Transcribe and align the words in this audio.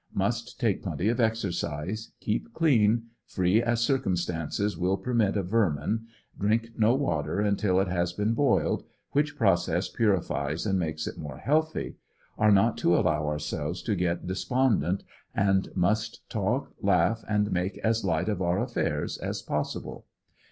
Must 0.15 0.59
take 0.59 0.81
plenty 0.81 1.09
of 1.09 1.19
exer 1.19 1.53
cise, 1.53 2.07
keep 2.21 2.55
clean, 2.55 3.03
free 3.27 3.61
as 3.61 3.81
circumstances 3.81 4.75
will 4.75 4.97
permit 4.97 5.37
of 5.37 5.49
vermin, 5.49 6.07
drink 6.39 6.69
no 6.75 6.95
water 6.95 7.39
until 7.39 7.79
it 7.79 7.87
has 7.87 8.11
been 8.11 8.33
boiled, 8.33 8.83
which 9.11 9.35
process 9.37 9.89
purifies 9.89 10.65
and 10.65 10.79
makes 10.79 11.05
it 11.05 11.19
more 11.19 11.37
healthy, 11.37 11.97
are 12.35 12.51
not 12.51 12.79
to 12.79 12.97
allow 12.97 13.27
ourselves 13.27 13.83
to 13.83 13.93
get 13.95 14.25
despondent, 14.25 15.03
and 15.35 15.69
must 15.75 16.27
talk, 16.31 16.71
laujh 16.81 17.23
and 17.29 17.51
make 17.51 17.77
as 17.83 18.03
light 18.03 18.27
of 18.27 18.41
our 18.41 18.65
a^airs 18.65 19.21
as 19.21 19.43
possible. 19.43 20.07